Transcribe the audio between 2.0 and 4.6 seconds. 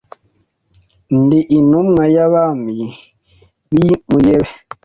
y'Abami b'i Muyebe